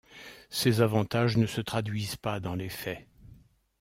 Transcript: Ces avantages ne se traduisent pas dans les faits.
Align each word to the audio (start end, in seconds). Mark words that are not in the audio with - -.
Ces 0.49 0.81
avantages 0.81 1.37
ne 1.37 1.45
se 1.45 1.61
traduisent 1.61 2.15
pas 2.15 2.39
dans 2.39 2.55
les 2.55 2.69
faits. 2.69 3.05